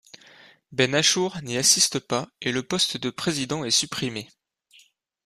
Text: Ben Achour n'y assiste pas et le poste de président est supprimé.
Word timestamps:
Ben 0.71 0.95
Achour 0.95 1.37
n'y 1.43 1.57
assiste 1.57 1.99
pas 1.99 2.27
et 2.41 2.51
le 2.51 2.63
poste 2.63 2.97
de 2.97 3.11
président 3.11 3.63
est 3.65 3.69
supprimé. 3.69 4.27